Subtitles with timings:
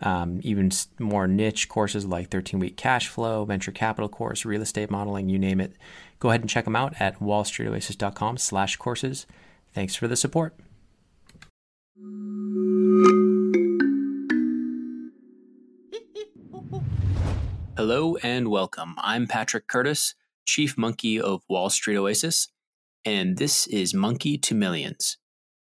[0.00, 4.90] um, even more niche courses like 13 week cash flow, venture capital course, real estate
[4.90, 5.72] modeling, you name it
[6.18, 9.26] Go ahead and check them out at wallstreetoasis.com slash courses.
[9.74, 10.54] Thanks for the support.
[17.76, 18.94] Hello and welcome.
[18.98, 20.14] I'm Patrick Curtis,
[20.46, 22.48] Chief Monkey of Wall Street Oasis,
[23.04, 25.18] and this is Monkey to Millions,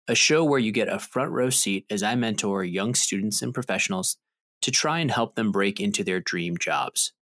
[0.09, 3.53] a show where you get a front row seat as I mentor young students and
[3.53, 4.17] professionals
[4.63, 7.13] to try and help them break into their dream jobs.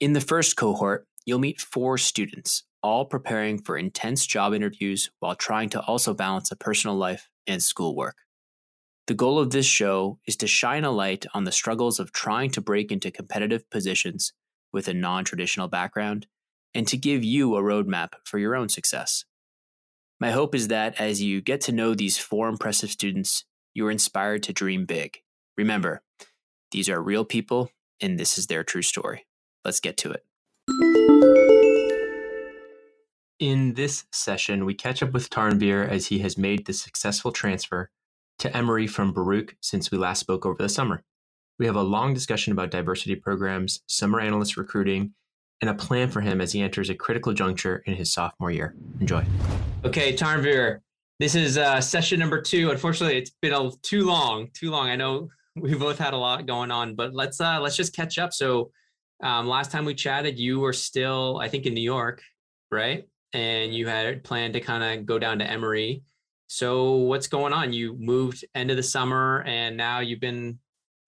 [0.00, 5.34] In the first cohort, you'll meet four students, all preparing for intense job interviews while
[5.34, 8.16] trying to also balance a personal life and schoolwork.
[9.06, 12.50] The goal of this show is to shine a light on the struggles of trying
[12.50, 14.34] to break into competitive positions
[14.74, 16.26] with a non traditional background
[16.74, 19.24] and to give you a roadmap for your own success.
[20.20, 23.90] My hope is that as you get to know these four impressive students, you are
[23.90, 25.22] inspired to dream big.
[25.56, 26.02] Remember,
[26.72, 27.70] these are real people
[28.02, 29.24] and this is their true story.
[29.64, 30.26] Let's get to it.
[33.38, 37.88] In this session, we catch up with Tanvir as he has made the successful transfer
[38.40, 41.02] to Emory from Baruch since we last spoke over the summer.
[41.58, 45.14] We have a long discussion about diversity programs, summer analyst recruiting,
[45.60, 48.74] and a plan for him as he enters a critical juncture in his sophomore year.
[49.00, 49.24] Enjoy.
[49.84, 50.80] Okay, Tanvir,
[51.18, 52.70] this is uh, session number two.
[52.70, 54.88] Unfortunately, it's been a, too long, too long.
[54.88, 58.18] I know we both had a lot going on, but let's uh, let's just catch
[58.18, 58.32] up.
[58.32, 58.70] So,
[59.22, 62.22] um, last time we chatted, you were still, I think, in New York,
[62.70, 63.04] right?
[63.32, 66.02] and you had planned to kind of go down to Emory.
[66.48, 67.72] So what's going on?
[67.72, 70.58] You moved end of the summer and now you've been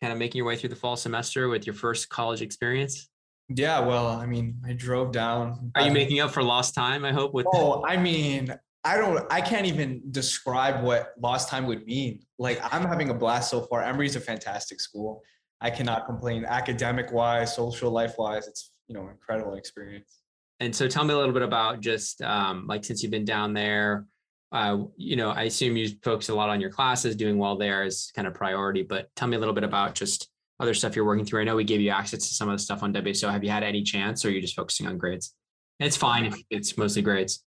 [0.01, 3.09] kind of making your way through the fall semester with your first college experience?
[3.57, 5.73] Yeah, well, I mean, I drove down.
[5.75, 7.05] Are you making up for lost time?
[7.05, 8.55] I hope with Oh, I mean,
[8.85, 12.21] I don't I can't even describe what lost time would mean.
[12.39, 13.83] Like I'm having a blast so far.
[13.83, 15.23] Emory's a fantastic school.
[15.61, 18.49] I cannot complain academic wise, social life wise.
[18.49, 20.23] It's, you know, incredible experience
[20.63, 23.53] and so tell me a little bit about just um, like since you've been down
[23.53, 24.07] there
[24.53, 27.85] uh, you know i assume you focus a lot on your classes doing well there
[27.85, 30.29] is kind of priority but tell me a little bit about just
[30.63, 31.41] other stuff you're working through.
[31.41, 33.45] I know we gave you access to some of the stuff on w so have
[33.45, 35.35] you had any chance or are you just focusing on grades?
[35.81, 37.45] It's fine it's mostly grades.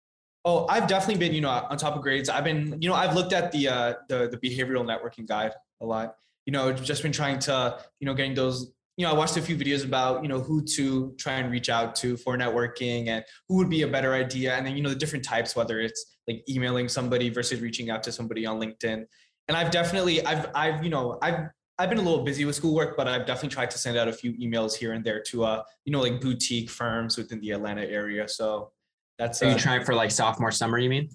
[0.44, 2.28] Oh i've definitely been you know on top of grades.
[2.28, 5.86] I've been you know i've looked at the uh the, the behavioral networking guide a
[5.86, 6.16] lot.
[6.46, 9.42] You know just been trying to you know getting those you know, I watched a
[9.42, 13.24] few videos about, you know, who to try and reach out to for networking and
[13.48, 14.54] who would be a better idea.
[14.54, 18.02] And then, you know, the different types, whether it's like emailing somebody versus reaching out
[18.02, 19.04] to somebody on LinkedIn.
[19.48, 21.46] And I've definitely, I've, I've, you know, I've,
[21.78, 24.12] I've been a little busy with schoolwork, but I've definitely tried to send out a
[24.12, 27.82] few emails here and there to, uh, you know, like boutique firms within the Atlanta
[27.82, 28.28] area.
[28.28, 28.72] So
[29.18, 29.42] that's.
[29.42, 30.78] Are you uh, trying for like sophomore summer?
[30.78, 31.08] You mean?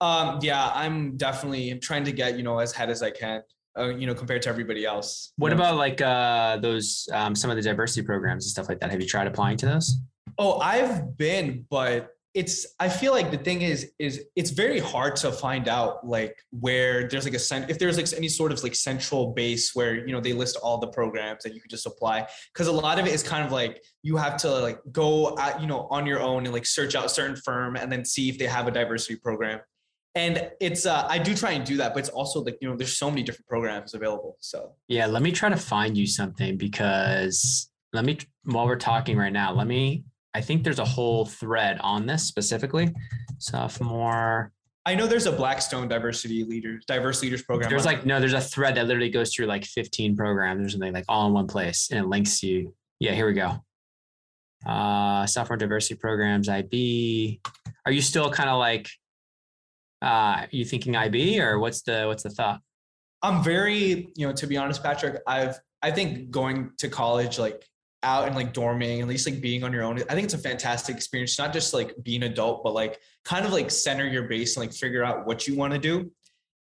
[0.00, 3.42] Um, yeah, I'm definitely trying to get, you know, as head as I can
[3.78, 5.32] uh, you know, compared to everybody else.
[5.36, 8.90] What about like uh, those um, some of the diversity programs and stuff like that?
[8.90, 10.00] Have you tried applying to those?
[10.38, 15.16] Oh, I've been, but it's I feel like the thing is is it's very hard
[15.16, 18.62] to find out like where there's like a cent if there's like any sort of
[18.62, 21.86] like central base where you know they list all the programs that you could just
[21.86, 25.36] apply because a lot of it is kind of like you have to like go
[25.38, 28.28] at, you know on your own and like search out certain firm and then see
[28.28, 29.60] if they have a diversity program.
[30.14, 32.76] And it's uh, i do try and do that but it's also like you know
[32.76, 34.72] there's so many different programs available so.
[34.88, 39.32] Yeah let me try to find you something because let me while we're talking right
[39.32, 42.92] now let me i think there's a whole thread on this specifically.
[43.38, 44.52] Sophomore
[44.86, 48.40] i know there's a blackstone diversity leaders diverse leaders program there's like no there's a
[48.40, 51.88] thread that literally goes through like 15 programs or something like all in one place
[51.90, 52.74] and it links you.
[53.00, 53.64] Yeah here we go.
[54.66, 57.40] Uh software diversity programs ib
[57.86, 58.88] are you still kind of like
[60.02, 62.60] uh, you thinking IB or what's the what's the thought?
[63.22, 67.64] I'm very, you know, to be honest, Patrick, I've I think going to college like
[68.02, 70.38] out and like dorming, at least like being on your own, I think it's a
[70.38, 71.38] fantastic experience.
[71.38, 74.74] Not just like being adult, but like kind of like center your base and like
[74.74, 76.10] figure out what you want to do.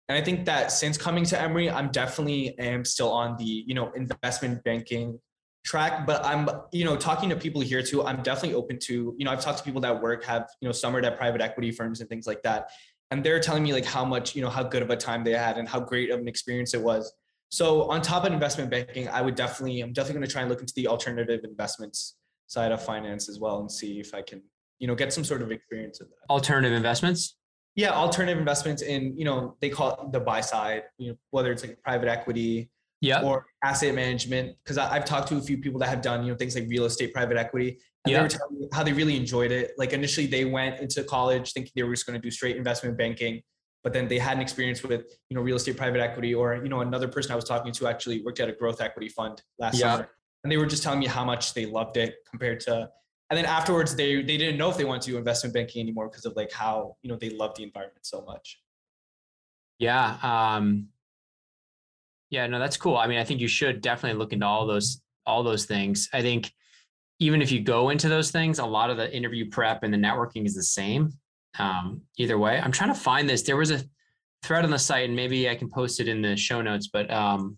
[0.10, 3.74] And I think that since coming to Emory, I'm definitely am still on the, you
[3.74, 5.20] know, investment banking
[5.66, 8.04] track, but I'm, you know, talking to people here too.
[8.04, 10.74] I'm definitely open to, you know, I've talked to people that work, have, you know,
[10.74, 12.70] summered at private equity firms and things like that
[13.14, 15.34] and they're telling me like how much you know how good of a time they
[15.34, 17.14] had and how great of an experience it was
[17.54, 20.50] so on top of investment banking i would definitely i'm definitely going to try and
[20.50, 22.16] look into the alternative investments
[22.48, 24.42] side of finance as well and see if i can
[24.84, 26.30] you know, get some sort of experience in that.
[26.30, 27.38] Alternative investments.
[27.76, 31.54] Yeah, alternative investments in you know they call it the buy side, you know, whether
[31.54, 32.70] it's like private equity,
[33.00, 34.58] yeah, or asset management.
[34.62, 36.84] Because I've talked to a few people that have done you know things like real
[36.84, 38.18] estate, private equity, and yeah.
[38.18, 39.72] they were telling me how they really enjoyed it.
[39.78, 42.98] Like initially, they went into college thinking they were just going to do straight investment
[42.98, 43.42] banking,
[43.84, 46.70] but then they had an experience with you know real estate, private equity, or you
[46.70, 49.80] know another person I was talking to actually worked at a growth equity fund last
[49.80, 49.92] Yeah.
[49.94, 50.10] summer,
[50.44, 52.90] and they were just telling me how much they loved it compared to.
[53.30, 56.10] And then afterwards, they they didn't know if they wanted to do investment banking anymore
[56.10, 58.60] because of like how you know they love the environment so much.
[59.80, 60.18] Yeah.
[60.22, 60.88] Um,
[62.30, 62.98] yeah, no, that's cool.
[62.98, 66.10] I mean, I think you should definitely look into all those all those things.
[66.14, 66.52] I think
[67.20, 69.98] even if you go into those things, a lot of the interview prep and the
[69.98, 71.14] networking is the same.
[71.60, 73.44] Um, either way, I'm trying to find this.
[73.44, 73.82] There was a
[74.44, 76.90] thread on the site, and maybe I can post it in the show notes.
[76.92, 77.58] But um,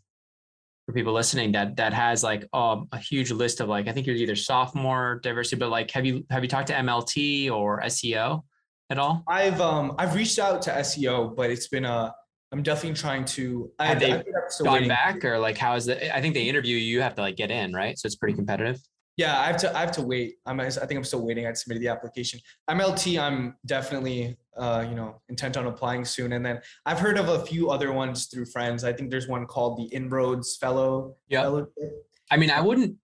[0.86, 4.08] for people listening, that that has like um, a huge list of like I think
[4.08, 8.44] you're either sophomore diversity, but like have you have you talked to MLT or SEO
[8.90, 9.24] at all?
[9.28, 12.14] I've um I've reached out to SEO, but it's been a
[12.52, 13.70] I'm definitely trying to.
[13.80, 14.88] I, Have they I think I'm Gone waiting.
[14.88, 16.10] back or like how is it?
[16.14, 16.86] I think they interview you.
[16.86, 17.98] You have to like get in, right?
[17.98, 18.80] So it's pretty competitive.
[19.18, 19.76] Yeah, I have to.
[19.76, 20.36] I have to wait.
[20.46, 20.60] I'm.
[20.60, 21.48] I think I'm still waiting.
[21.48, 22.40] I submitted the application.
[22.70, 23.18] MLT.
[23.18, 26.34] I'm definitely, uh, you know, intent on applying soon.
[26.34, 28.84] And then I've heard of a few other ones through friends.
[28.84, 31.16] I think there's one called the Inroads Fellow.
[31.30, 31.64] Yeah.
[32.30, 32.96] I mean, I wouldn't,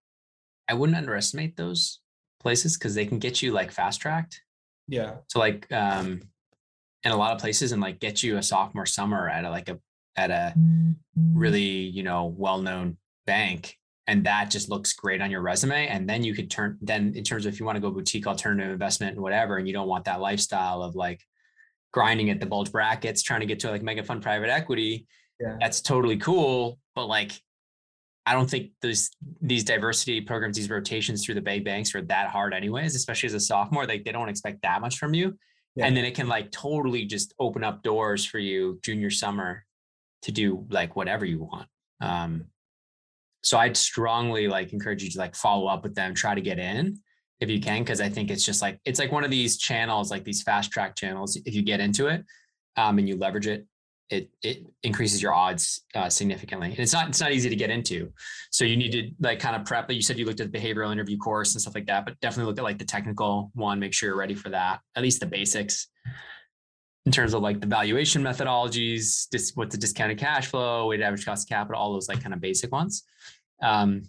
[0.67, 1.99] I wouldn't underestimate those
[2.41, 4.41] places because they can get you like fast tracked.
[4.87, 5.17] Yeah.
[5.27, 6.21] So like, um,
[7.03, 9.69] in a lot of places and like get you a sophomore summer at a, like
[9.69, 9.79] a,
[10.15, 10.53] at a
[11.33, 13.77] really, you know, well-known bank.
[14.07, 15.87] And that just looks great on your resume.
[15.87, 18.27] And then you could turn, then in terms of if you want to go boutique
[18.27, 21.21] alternative investment and whatever, and you don't want that lifestyle of like
[21.93, 25.05] grinding at the bulge brackets, trying to get to like mega fund private equity,
[25.39, 25.57] Yeah.
[25.59, 26.79] that's totally cool.
[26.95, 27.31] But like,
[28.25, 29.09] I don't think those
[29.41, 33.33] these diversity programs, these rotations through the big banks are that hard anyways, especially as
[33.33, 33.85] a sophomore.
[33.85, 35.37] Like they don't expect that much from you.
[35.75, 35.85] Yeah.
[35.85, 39.65] And then it can like totally just open up doors for you junior summer
[40.23, 41.67] to do like whatever you want.
[41.99, 42.45] Um,
[43.41, 46.59] so I'd strongly like encourage you to like follow up with them, try to get
[46.59, 46.99] in
[47.39, 50.11] if you can, because I think it's just like it's like one of these channels,
[50.11, 51.39] like these fast track channels.
[51.45, 52.23] If you get into it
[52.77, 53.65] um, and you leverage it,
[54.11, 56.69] it it increases your odds uh, significantly.
[56.69, 58.11] And it's not it's not easy to get into.
[58.51, 59.89] So you need to like kind of prep.
[59.89, 62.51] You said you looked at the behavioral interview course and stuff like that, but definitely
[62.51, 63.79] look at like the technical one.
[63.79, 64.81] Make sure you're ready for that.
[64.95, 65.87] At least the basics
[67.05, 71.25] in terms of like the valuation methodologies, dis, what's the discounted cash flow, weighted average
[71.25, 73.03] cost of capital, all those like kind of basic ones.
[73.61, 74.03] Um,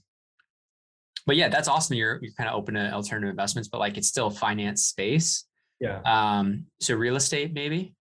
[1.26, 1.96] but yeah, that's awesome.
[1.96, 5.44] You're you're kind of open to alternative investments, but like it's still finance space.
[5.80, 6.00] Yeah.
[6.04, 7.94] Um, so real estate maybe.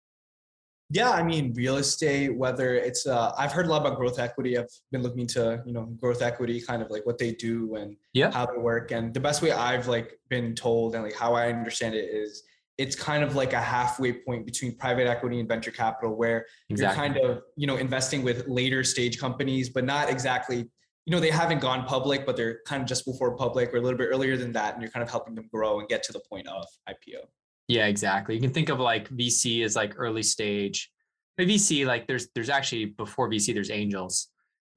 [0.93, 4.57] Yeah, I mean, real estate, whether it's, uh, I've heard a lot about growth equity.
[4.57, 7.95] I've been looking to, you know, growth equity, kind of like what they do and
[8.11, 8.29] Yeah.
[8.29, 8.91] how they work.
[8.91, 12.43] And the best way I've like been told and like how I understand it is
[12.81, 17.05] it's kind of like a halfway point between private equity and venture capital where Exactly.
[17.05, 20.57] you're kind of, you know, investing with later stage companies, but not exactly,
[21.05, 23.81] you know, they haven't gone public, but they're kind of just before public or a
[23.81, 24.73] little bit earlier than that.
[24.73, 27.21] And you're kind of helping them grow and get to the point of IPO.
[27.67, 28.33] Yeah, exactly.
[28.33, 30.91] You can think of like VC as like early stage.
[31.37, 34.27] But VC, like there's there's actually before VC, there's angels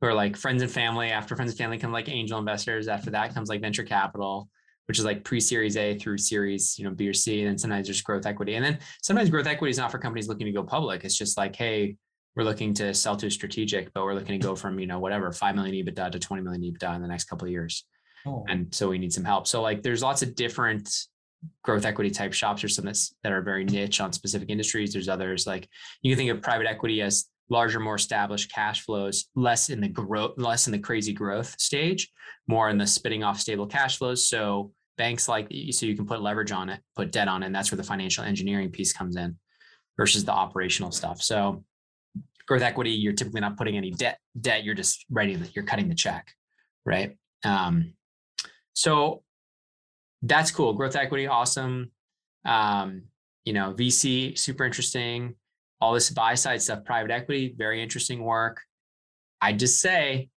[0.00, 1.10] who are like friends and family.
[1.10, 2.86] After friends and family come like angel investors.
[2.86, 4.48] After that comes like venture capital,
[4.86, 7.40] which is like pre-series A through series, you know, B or C.
[7.40, 8.54] And then sometimes there's growth equity.
[8.54, 11.04] And then sometimes growth equity is not for companies looking to go public.
[11.04, 11.96] It's just like, hey,
[12.36, 14.98] we're looking to sell to a strategic, but we're looking to go from, you know,
[14.98, 17.84] whatever, 5 million EBITDA to 20 million EBITDA in the next couple of years
[18.26, 18.42] Oh.
[18.48, 19.46] and so we need some help.
[19.46, 20.88] So like there's lots of different
[21.62, 22.62] growth equity type shops.
[22.62, 24.94] There's some that's, that are very niche on specific industries.
[24.94, 25.68] There's others like
[26.00, 29.88] you can think of private equity as larger, more established cash flows, less in the
[29.88, 32.10] growth, less in the crazy growth stage,
[32.46, 34.28] more in the spitting off stable cash flows.
[34.28, 37.54] So banks like so you can put leverage on it, put debt on it, and
[37.54, 39.36] that's where the financial engineering piece comes in
[39.96, 41.22] versus the operational stuff.
[41.22, 41.64] So
[42.46, 45.94] growth equity, you're typically not putting any debt, debt, you're just writing, you're cutting the
[45.94, 46.32] check,
[46.84, 47.16] right?
[47.44, 47.94] Um,
[48.72, 49.22] so
[50.22, 50.72] that's cool.
[50.74, 51.90] Growth equity, awesome.
[52.44, 53.04] Um,
[53.44, 55.34] you know, VC, super interesting.
[55.84, 58.62] All this buy side stuff, private equity, very interesting work.
[59.42, 60.30] I just say,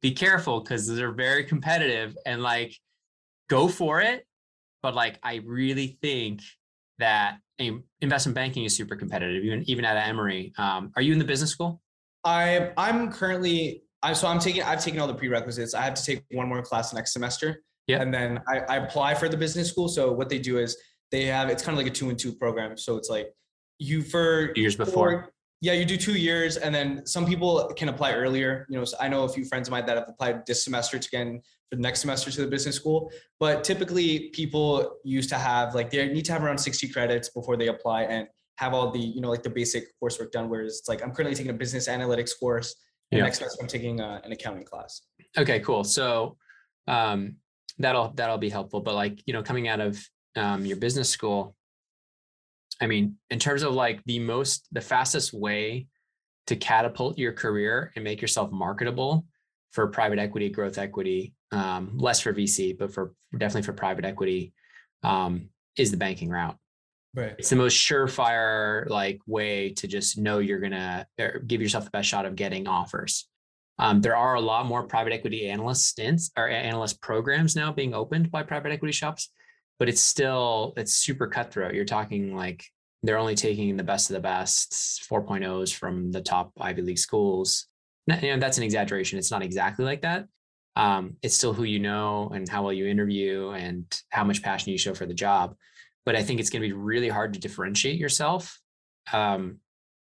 [0.00, 2.74] be careful because they're very competitive and like
[3.50, 4.26] go for it.
[4.82, 6.40] But like, I really think
[6.98, 7.36] that
[8.00, 10.54] investment banking is super competitive, even even at Emory.
[10.56, 11.82] Um, are you in the business school?
[12.24, 15.74] I I'm currently I so I'm taking I've taken all the prerequisites.
[15.74, 17.62] I have to take one more class next semester.
[17.88, 18.00] Yeah.
[18.00, 19.88] And then I, I apply for the business school.
[19.88, 20.78] So what they do is
[21.10, 22.78] they have it's kind of like a two and two program.
[22.78, 23.28] So it's like
[23.78, 25.30] you for Years before.
[25.60, 28.66] yeah, you do two years, and then some people can apply earlier.
[28.68, 30.98] You know, so I know a few friends of mine that have applied this semester
[30.98, 31.26] to get
[31.70, 33.10] for the next semester to the business school.
[33.40, 37.56] But typically, people used to have like they need to have around 60 credits before
[37.56, 38.28] they apply and
[38.58, 40.48] have all the you know like the basic coursework done.
[40.48, 42.74] Whereas it's like I'm currently taking a business analytics course,
[43.10, 43.24] and yeah.
[43.24, 45.02] next semester I'm taking a, uh, an accounting class.
[45.36, 45.84] Okay, cool.
[45.84, 46.36] So
[46.86, 47.36] um,
[47.78, 48.80] that'll that'll be helpful.
[48.80, 49.98] But like you know, coming out of
[50.36, 51.56] um, your business school,
[52.80, 55.86] I mean, in terms of like the most, the fastest way
[56.46, 59.26] to catapult your career and make yourself marketable
[59.72, 64.52] for private equity, growth equity, um, less for VC, but for definitely for private equity,
[65.02, 66.56] um, is the banking route.
[67.14, 67.34] Right.
[67.38, 71.06] It's the most surefire like way to just know you're gonna
[71.46, 73.28] give yourself the best shot of getting offers.
[73.78, 77.94] Um, there are a lot more private equity analyst stints or analyst programs now being
[77.94, 79.30] opened by private equity shops
[79.78, 81.74] but it's still it's super cutthroat.
[81.74, 82.64] You're talking like
[83.02, 87.66] they're only taking the best of the best 4.0s from the top Ivy League schools.
[88.06, 89.18] You know, that's an exaggeration.
[89.18, 90.26] It's not exactly like that.
[90.76, 94.72] Um, it's still who you know and how well you interview and how much passion
[94.72, 95.54] you show for the job.
[96.04, 98.58] But I think it's going to be really hard to differentiate yourself
[99.12, 99.58] um,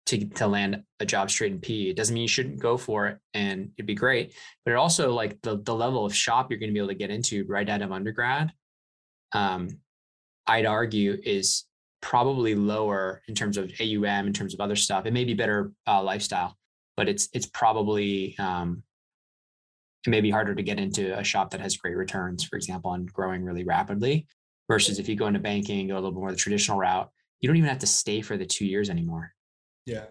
[0.06, 1.90] to to land a job straight in PE.
[1.90, 4.34] It doesn't mean you shouldn't go for it and it'd be great,
[4.64, 6.94] but it also like the the level of shop you're going to be able to
[6.94, 8.52] get into right out of undergrad
[9.32, 9.68] um,
[10.46, 11.64] I'd argue is
[12.00, 15.06] probably lower in terms of AUM, in terms of other stuff.
[15.06, 16.56] It may be better uh, lifestyle,
[16.96, 18.82] but it's it's probably um,
[20.06, 22.92] it may be harder to get into a shop that has great returns, for example,
[22.94, 24.26] and growing really rapidly.
[24.68, 27.10] Versus if you go into banking, go a little bit more the traditional route,
[27.40, 29.32] you don't even have to stay for the two years anymore.
[29.84, 30.04] Yeah.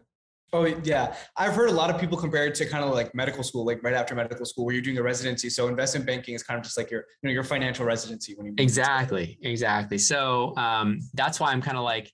[0.51, 3.43] Oh yeah, I've heard a lot of people compare it to kind of like medical
[3.43, 5.49] school, like right after medical school, where you're doing a residency.
[5.49, 8.47] So investment banking is kind of just like your, you know, your financial residency when
[8.47, 9.97] you exactly, exactly.
[9.97, 12.11] So um, that's why I'm kind of like,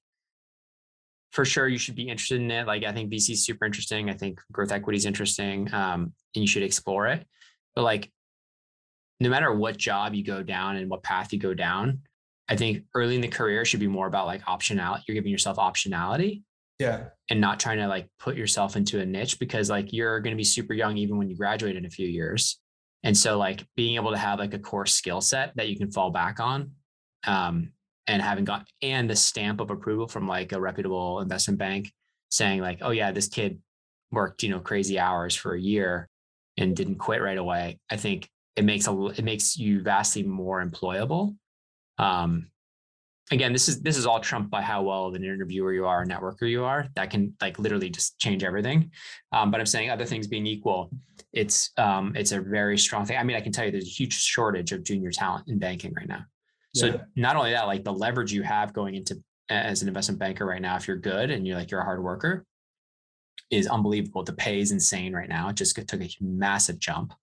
[1.32, 2.68] for sure, you should be interested in it.
[2.68, 4.10] Like I think VC is super interesting.
[4.10, 7.26] I think growth equity is interesting, um, and you should explore it.
[7.74, 8.12] But like,
[9.22, 12.02] no matter what job you go down and what path you go down,
[12.50, 15.04] I think early in the career should be more about like optionality.
[15.08, 16.44] You're giving yourself optionality
[16.80, 17.06] yeah.
[17.30, 20.38] And not trying to like put yourself into a niche because like you're going to
[20.38, 22.60] be super young even when you graduate in a few years.
[23.04, 25.92] And so like being able to have like a core skill set that you can
[25.92, 26.72] fall back on
[27.26, 27.72] um,
[28.08, 31.92] and having got and the stamp of approval from like a reputable investment bank
[32.30, 33.60] saying like, oh yeah, this kid
[34.12, 36.10] worked, you know, crazy hours for a year
[36.58, 37.80] and didn't quit right away.
[37.90, 41.36] I think it makes a it makes you vastly more employable.
[41.98, 42.48] Um,
[43.32, 46.04] again, this is this is all trumped by how well of an interviewer you are,
[46.04, 46.88] a networker you are.
[46.96, 48.92] That can like literally just change everything.
[49.32, 50.92] Um, but I'm saying other things being equal,
[51.34, 53.18] it's um, it's a very strong thing.
[53.18, 55.94] I mean, I can tell you there's a huge shortage of junior talent in banking
[55.96, 56.24] right now.
[56.76, 56.98] So yeah.
[57.16, 60.62] not only that, like the leverage you have going into as an investment banker right
[60.62, 62.46] now, if you're good and you're like you're a hard worker,
[63.50, 64.24] is unbelievable.
[64.24, 65.50] The pay is insane right now.
[65.50, 67.14] It just took a massive jump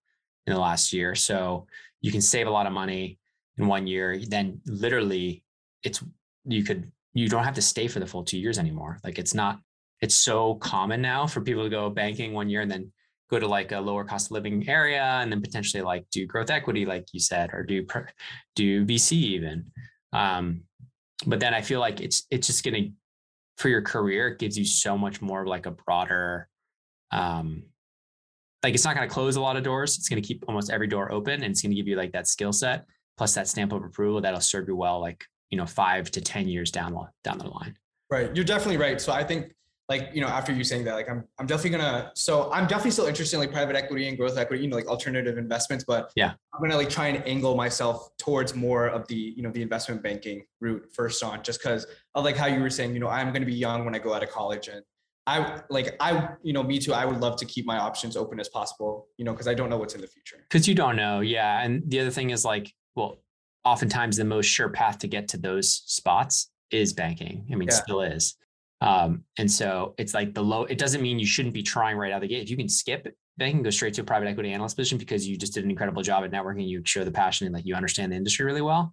[0.47, 1.15] in the last year.
[1.15, 1.67] So
[2.01, 3.19] you can save a lot of money
[3.59, 4.21] in one year.
[4.27, 5.43] Then literally
[5.83, 6.03] it's
[6.45, 8.99] you could you don't have to stay for the full two years anymore.
[9.05, 9.61] Like it's not
[10.01, 12.91] it's so common now for people to go banking one year and then
[13.31, 16.51] go to like a lower cost of living area and then potentially like do growth
[16.51, 17.87] equity like you said or do
[18.57, 19.67] do VC even.
[20.13, 20.63] Um,
[21.27, 22.89] but then I feel like it's it's just gonna
[23.59, 26.49] for your career it gives you so much more like a broader
[27.13, 27.63] um
[28.63, 30.71] like it's not going to close a lot of doors it's going to keep almost
[30.71, 32.87] every door open and it's going to give you like that skill set
[33.17, 36.49] plus that stamp of approval that'll serve you well like you know five to ten
[36.49, 37.77] years down down the line.
[38.11, 39.01] Right you're definitely right.
[39.01, 39.53] So i think
[39.89, 42.93] like you know after you saying that like i'm i'm definitely gonna so i'm definitely
[42.93, 46.11] still interested in like private equity and growth equity you know like alternative investments but
[46.17, 46.33] yeah.
[46.55, 50.03] I'm gonna like try and angle myself towards more of the you know the investment
[50.03, 53.33] banking route first on just because of like how you were saying you know i'm
[53.33, 54.83] gonna be young when i go out of college and
[55.25, 58.41] I like I you know me too I would love to keep my options open
[58.41, 60.39] as possible you know because I don't know what's in the future.
[60.49, 63.22] Because you don't know yeah and the other thing is like well
[63.65, 67.47] oftentimes the most sure path to get to those spots is banking.
[67.53, 67.75] I mean, yeah.
[67.75, 68.37] still is.
[68.81, 72.11] Um, and so it's like the low, it doesn't mean you shouldn't be trying right
[72.11, 72.43] out of the gate.
[72.43, 73.07] If you can skip
[73.39, 76.03] banking, go straight to a private equity analyst position because you just did an incredible
[76.03, 78.93] job at networking, you show the passion and like you understand the industry really well.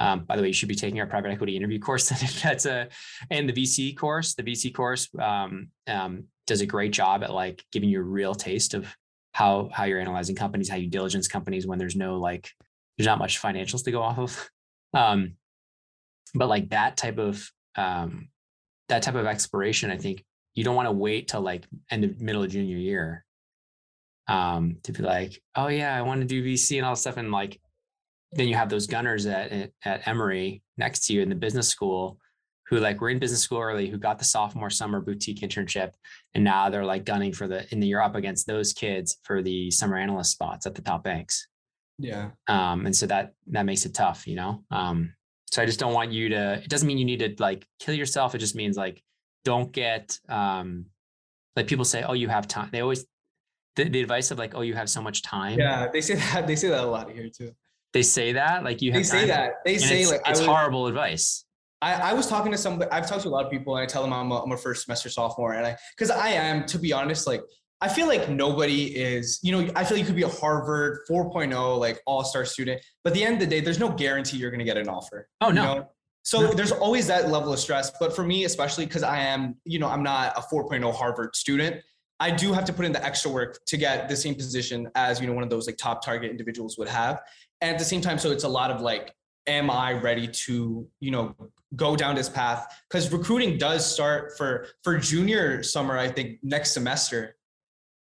[0.00, 2.08] Um, by the way, you should be taking our private equity interview course.
[2.42, 2.88] that's a,
[3.30, 7.64] and the VC course, the VC course um, um, does a great job at like
[7.70, 8.92] giving you a real taste of
[9.32, 12.50] how, how you're analyzing companies, how you diligence companies when there's no like
[12.98, 14.50] there's not much financials to go off of.
[14.94, 15.34] Um,
[16.34, 18.30] but like that type of um,
[18.88, 20.24] that type of exploration, I think
[20.54, 23.26] you don't want to wait till like end of middle of junior year
[24.28, 27.18] um, to be like, oh yeah, I want to do VC and all this stuff,
[27.18, 27.60] and like
[28.32, 32.18] then you have those gunners at at Emory next to you in the business school
[32.68, 35.92] who like were in business school early, who got the sophomore summer boutique internship,
[36.34, 39.70] and now they're like gunning for the and you're up against those kids for the
[39.70, 41.47] summer analyst spots at the top banks.
[41.98, 42.30] Yeah.
[42.46, 44.64] Um, and so that that makes it tough, you know.
[44.70, 45.14] Um,
[45.50, 46.60] so I just don't want you to.
[46.62, 48.34] It doesn't mean you need to like kill yourself.
[48.34, 49.02] It just means like
[49.44, 50.86] don't get um,
[51.56, 52.68] like people say, oh, you have time.
[52.70, 53.04] They always
[53.76, 55.58] the, the advice of like, oh, you have so much time.
[55.58, 56.46] Yeah, they say that.
[56.46, 57.52] They say that a lot here too.
[57.92, 58.92] They say that like you.
[58.92, 59.28] Have they say time.
[59.28, 59.52] that.
[59.64, 61.44] They And say it's, like it's would, horrible advice.
[61.80, 62.90] I, I was talking to somebody.
[62.90, 64.56] I've talked to a lot of people, and I tell them I'm a, I'm a
[64.56, 67.40] first semester sophomore, and I because I am to be honest, like
[67.80, 69.38] I feel like nobody is.
[69.42, 73.10] You know, I feel you could be a Harvard 4.0 like all star student, but
[73.10, 75.28] at the end of the day, there's no guarantee you're going to get an offer.
[75.40, 75.62] Oh you no.
[75.74, 75.88] know?
[76.24, 76.52] So No.
[76.52, 77.92] there's always that level of stress.
[77.98, 81.82] But for me, especially because I am, you know, I'm not a 4.0 Harvard student.
[82.20, 85.20] I do have to put in the extra work to get the same position as,
[85.20, 87.22] you know, one of those like top target individuals would have.
[87.60, 89.14] And at the same time, so it's a lot of like,
[89.46, 91.34] am I ready to, you know,
[91.76, 92.66] go down this path?
[92.90, 97.36] Because recruiting does start for for junior summer, I think next semester.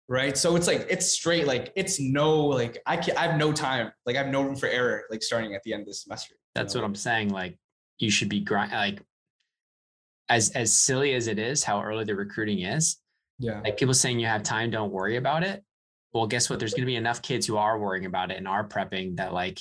[0.08, 0.38] Right.
[0.38, 3.92] So it's like it's straight, like it's no like I can I have no time.
[4.06, 6.36] Like I have no room for error, like starting at the end of the semester.
[6.54, 6.82] That's know?
[6.82, 7.30] what I'm saying.
[7.30, 7.58] Like
[7.98, 9.02] you should be grind like
[10.30, 12.98] as as silly as it is how early the recruiting is.
[13.40, 13.62] Yeah.
[13.62, 15.64] Like people saying you have time, don't worry about it.
[16.14, 16.60] Well, guess what?
[16.60, 19.34] There's going to be enough kids who are worrying about it and are prepping that
[19.34, 19.60] like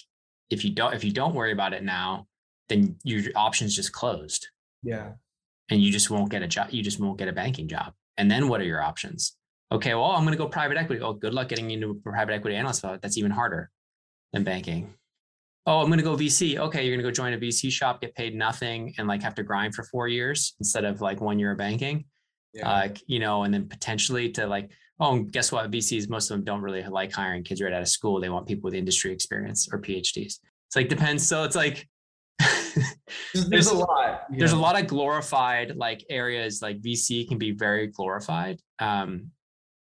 [0.51, 2.27] if you don't if you don't worry about it now,
[2.69, 4.49] then your options just closed
[4.83, 5.13] Yeah.
[5.71, 6.69] and you just won't get a job.
[6.71, 7.95] You just won't get a banking job.
[8.17, 9.37] And then what are your options?
[9.75, 11.03] Okay, well, I'm going to go private equity.
[11.03, 12.83] Oh, good luck getting into a private equity analyst.
[12.83, 13.71] That's even harder
[14.33, 14.95] than banking.
[15.67, 16.59] Oh, I'm going to go VC.
[16.59, 19.35] Okay, you're going to go join a VC shop, get paid nothing, and like have
[19.35, 22.05] to grind for four years instead of like one year of banking.
[22.53, 22.71] Yeah.
[22.71, 25.69] Uh, you know, and then potentially to like, oh, and guess what?
[25.73, 28.21] VCs, most of them don't really like hiring kids right out of school.
[28.21, 30.39] They want people with industry experience or PhDs.
[30.69, 31.27] It's like depends.
[31.27, 31.89] So it's like
[33.35, 34.27] there's, there's- a lot.
[34.31, 39.31] there's a lot of glorified like areas like VC can be very glorified um,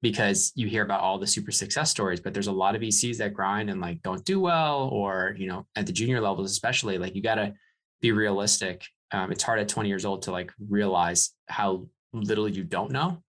[0.02, 3.18] because you hear about all the super success stories, but there's a lot of VCs
[3.18, 6.98] that grind and like don't do well, or you know, at the junior levels especially,
[6.98, 7.54] like you got to
[8.00, 8.84] be realistic.
[9.12, 13.22] Um, it's hard at 20 years old to like realize how little you don't know.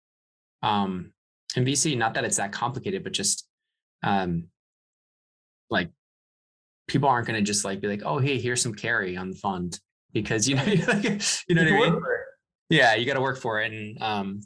[0.64, 1.14] Um,
[1.56, 3.48] in VC, not that it's that complicated, but just
[4.02, 4.46] um,
[5.70, 5.90] like
[6.88, 9.80] people aren't to just like be like, oh, hey, here's some carry on the fund
[10.12, 11.80] because you know, you know what I mean?
[11.80, 12.22] work for it.
[12.70, 13.72] Yeah, you got to work for it.
[13.72, 14.42] And um,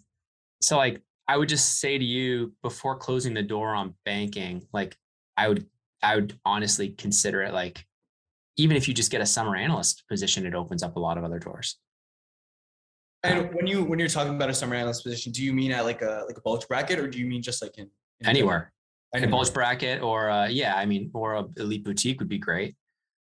[0.62, 4.96] so like I would just say to you before closing the door on banking, like
[5.36, 5.66] I would
[6.02, 7.86] I would honestly consider it like
[8.58, 11.24] even if you just get a summer analyst position, it opens up a lot of
[11.24, 11.78] other doors.
[13.24, 15.86] And when you when you're talking about a summer analyst position, do you mean at
[15.86, 17.90] like a like a bulge bracket, or do you mean just like in,
[18.22, 18.72] in Anywhere.
[19.16, 22.76] A bulge bracket or uh, yeah, I mean, or a elite boutique would be great.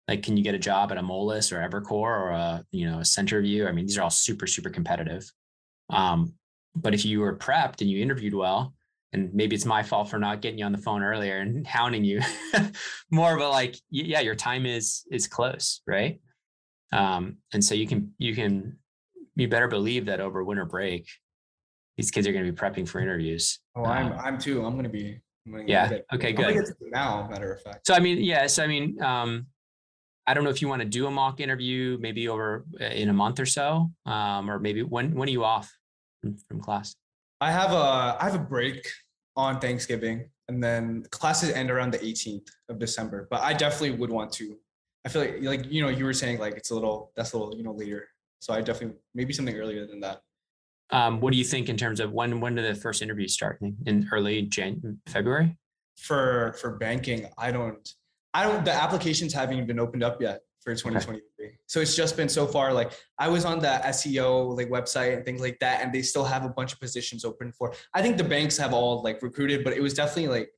[0.07, 2.99] Like, can you get a job at a Moelis or Evercore or a you know
[2.99, 3.67] a Centerview?
[3.67, 5.29] I mean, these are all super super competitive.
[5.89, 6.33] Um,
[6.75, 8.73] but if you were prepped and you interviewed well,
[9.13, 12.03] and maybe it's my fault for not getting you on the phone earlier and hounding
[12.05, 12.21] you
[13.11, 16.21] more, but like yeah, your time is is close, right?
[16.93, 18.77] Um, and so you can you can
[19.35, 21.07] you better believe that over winter break,
[21.97, 23.59] these kids are going to be prepping for interviews.
[23.75, 24.63] Oh, I'm Um, I'm too.
[24.65, 25.19] I'm gonna be.
[25.45, 26.53] I'm gonna Yeah, get- okay, good.
[26.65, 27.87] to now, matter of fact.
[27.87, 28.47] So I mean, yeah.
[28.47, 29.47] So I mean, um,
[30.27, 33.09] I don't know if you want to do a mock interview maybe over uh, in
[33.09, 35.69] a month or so, um, or maybe when when are you off
[36.21, 36.95] from, from class?
[37.41, 38.87] I have a I have a break
[39.35, 43.27] on Thanksgiving, and then classes end around the 18th of December.
[43.31, 44.55] But I definitely would want to.
[45.05, 47.37] I feel like like you know you were saying like it's a little that's a
[47.37, 48.07] little you know later.
[48.39, 50.21] So I definitely maybe something earlier than that.
[50.91, 53.59] Um, what do you think in terms of when when do the first interviews start?
[53.61, 55.57] In- In early Jan February?
[55.97, 57.87] For for banking, I don't
[58.33, 61.51] I don't the applications haven't even been opened up yet for 2023.
[61.65, 65.25] So it's just been so far like I was on the SEO like website and
[65.25, 67.73] things like that, and they still have a bunch of positions open for.
[67.93, 70.49] I think the banks have all like recruited, but it was definitely like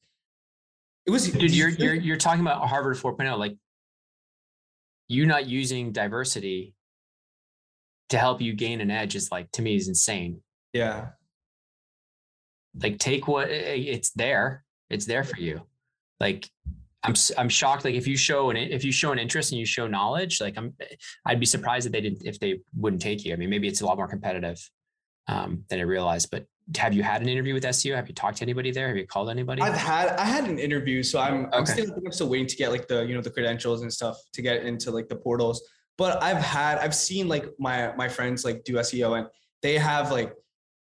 [1.05, 1.29] it was.
[1.31, 3.55] Dude, you're you're you're talking about Harvard 4.0, like
[5.07, 6.75] you not using diversity
[8.09, 10.41] to help you gain an edge is like to me is insane.
[10.73, 11.09] yeah.
[12.81, 15.61] like take what it's there it's there for you
[16.19, 16.49] like
[17.03, 19.65] i'm i'm shocked like if you show an if you show an interest and you
[19.65, 20.73] show knowledge like i'm
[21.25, 23.81] i'd be surprised if they didn't if they wouldn't take you i mean maybe it's
[23.81, 24.59] a lot more competitive
[25.27, 26.45] um than i realized but
[26.77, 27.95] have you had an interview with SEO?
[27.95, 28.87] Have you talked to anybody there?
[28.87, 29.61] Have you called anybody?
[29.61, 31.73] I've had I had an interview, so I'm I'm Okay.
[31.73, 34.41] still I'm still waiting to get like the you know the credentials and stuff to
[34.41, 35.61] get into like the portals.
[35.97, 39.27] But I've had I've seen like my my friends like do SEO and
[39.61, 40.33] they have like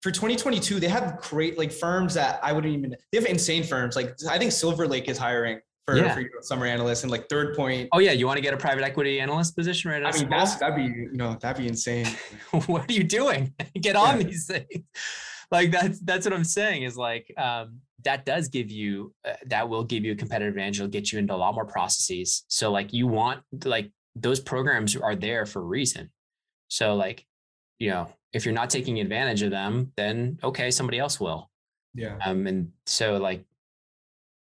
[0.03, 3.97] for 2022 they have great like firms that I wouldn't even they have insane firms
[3.97, 6.15] like I think Silver Lake is hiring for, Yeah.
[6.15, 7.03] for you know, summer analyst.
[7.05, 9.91] And like third point, Oh yeah, you want to get a private equity analyst position
[9.91, 10.05] right?
[10.05, 12.07] I mean, that's, that'd be, you know, that'd be insane.
[12.67, 13.53] what are you doing?
[13.81, 14.27] Get on Yeah.
[14.27, 14.85] these things.
[15.51, 19.69] Like that's that's what I'm saying is like um, that does give you uh, that
[19.69, 20.79] will give you a competitive advantage.
[20.79, 22.45] It'll get you into a lot more processes.
[22.47, 26.11] So like you want like those programs are there for a reason.
[26.69, 27.27] So like
[27.81, 31.51] you know if you're not taking advantage of them, then okay, somebody else will.
[31.95, 32.17] Yeah.
[32.25, 33.45] Um, and so like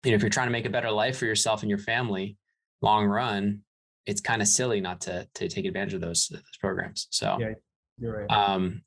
[0.04, 2.36] you know if you're trying to make a better life for yourself and your family,
[2.80, 3.60] long run,
[4.06, 7.06] it's kind of silly not to to take advantage of those, those programs.
[7.10, 7.52] So Yeah.
[7.98, 8.30] You're right.
[8.30, 8.82] um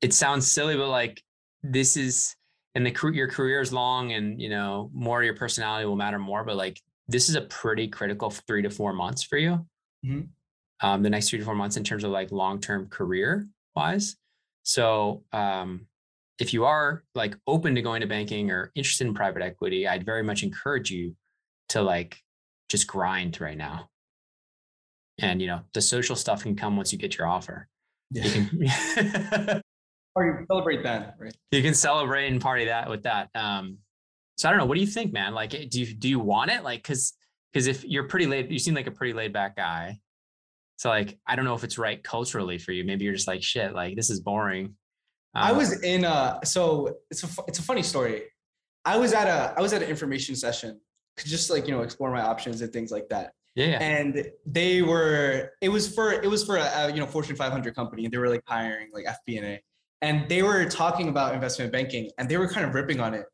[0.00, 1.22] it sounds silly but like
[1.62, 2.34] this is
[2.74, 6.18] and the your career is long and you know more of your personality will matter
[6.18, 9.64] more but like this is a pretty critical three to four months for you
[10.04, 10.28] Mhm.
[10.80, 14.16] um the next three to four months in terms of like long-term career wise
[14.62, 15.86] so um
[16.40, 20.04] if you are like open to going to banking or interested in private equity i'd
[20.04, 21.14] very much encourage you
[21.68, 22.18] to like
[22.68, 23.88] just grind right now
[25.20, 27.68] and you know the social stuff can come once you get your offer
[28.10, 28.76] you yeah.
[29.48, 29.62] can
[30.16, 31.34] Or you celebrate that, right?
[31.50, 33.30] you can celebrate and party that with that.
[33.34, 33.78] Um,
[34.36, 34.66] so I don't know.
[34.66, 35.34] What do you think, man?
[35.34, 36.62] Like, do you do you want it?
[36.62, 37.14] Like, cause
[37.52, 39.98] because if you're pretty laid, you seem like a pretty laid back guy.
[40.76, 42.84] So like, I don't know if it's right culturally for you.
[42.84, 43.74] Maybe you're just like shit.
[43.74, 44.74] Like this is boring.
[45.34, 48.24] I Um, was in a so it's a it's a funny story.
[48.84, 50.80] I was at a I was at an information session,
[51.18, 53.32] just like you know explore my options and things like that.
[53.54, 53.78] yeah.
[53.80, 57.74] And they were it was for it was for a, a you know Fortune 500
[57.74, 59.62] company, and they were like hiring like FP&A,
[60.02, 63.26] and they were talking about investment banking, and they were kind of ripping on it,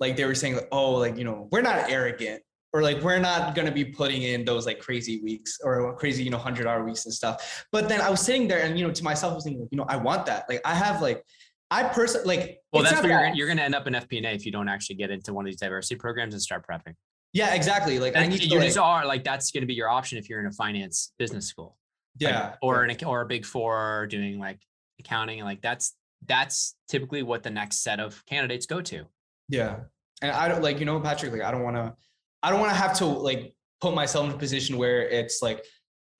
[0.00, 3.18] like they were saying like oh like you know we're not arrogant or like we're
[3.18, 6.66] not going to be putting in those like crazy weeks or crazy you know 100
[6.66, 9.32] hour weeks and stuff but then i was sitting there and you know to myself
[9.32, 11.24] i was thinking like, you know i want that like i have like
[11.70, 14.32] i personally like well, that's where you're gonna, you're going to end up in FP&A
[14.32, 16.94] if you don't actually get into one of these diversity programs and start prepping.
[17.32, 19.66] yeah exactly like i And need to you like, just are like that's going to
[19.66, 21.76] be your option if you're in a finance business school.
[22.20, 24.58] Like, yeah or an or a big four doing like
[24.98, 25.94] accounting and like that's
[26.26, 29.06] that's typically what the next set of candidates go to.
[29.48, 29.76] Yeah.
[30.22, 31.94] And I don't like, you know, Patrick, like I don't want to,
[32.42, 35.64] I don't want to have to like put myself in a position where it's like,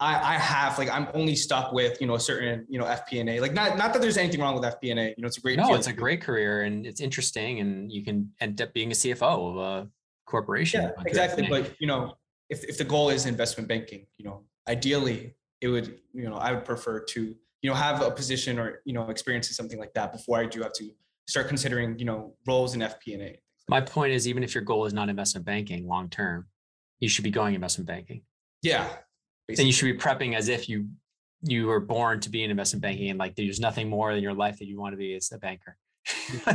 [0.01, 3.39] I, I have like I'm only stuck with you know a certain you know FP&A
[3.41, 5.67] like not not that there's anything wrong with FP&A you know it's a great No,
[5.67, 8.95] field it's a great career and it's interesting, and you can end up being a
[8.95, 9.89] CFO of a
[10.27, 10.83] corporation.
[10.83, 11.51] yeah exactly that.
[11.51, 12.15] but you know
[12.49, 16.53] if if the goal is investment banking you know ideally it would you know I
[16.53, 17.21] would prefer to
[17.63, 20.47] you know have a position or you know experience in something like that before I
[20.47, 20.91] do have to
[21.29, 24.95] start considering you know roles in FP&A My point is, even if your goal is
[24.95, 26.47] not investment banking long term,
[27.01, 28.23] you should be going investment banking.
[28.63, 28.89] yeah
[29.57, 30.89] Then you should be prepping as if you
[31.43, 34.35] you were born to be in investment banking, and like there's nothing more in your
[34.35, 35.77] life that you want to be as a banker.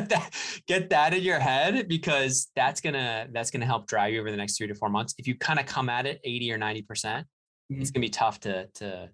[0.68, 4.38] Get that in your head because that's gonna that's gonna help drive you over the
[4.38, 5.16] next three to four months.
[5.18, 7.28] If you kind of come at it 80 or 90 percent,
[7.70, 7.94] it's Mhm.
[7.96, 9.10] gonna be tough to to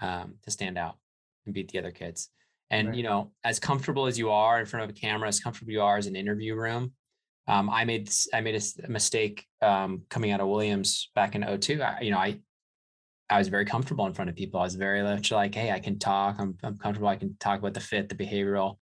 [0.00, 0.96] um, to stand out
[1.46, 2.30] and beat the other kids.
[2.70, 2.96] And Right.
[2.96, 5.82] you know, as comfortable as you are in front of a camera, as comfortable you
[5.82, 6.92] are as an interview room,
[7.46, 11.82] um, I made I made a mistake um, coming out of Williams back in 02.
[11.82, 12.40] I, you know, I
[13.30, 14.60] I was very comfortable in front of people.
[14.60, 16.36] I was very much like, hey, I can talk.
[16.38, 17.08] I'm I'm comfortable.
[17.08, 18.76] I can talk about the fit, the behavioral.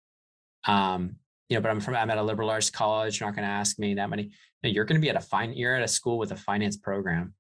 [0.66, 1.16] Um,
[1.50, 3.20] you know, but I'm from I'm at a liberal arts college.
[3.20, 4.32] You're not going to ask me that many.
[4.64, 5.54] No, you're going to be at a fine.
[5.54, 7.34] You're at a school with a finance program,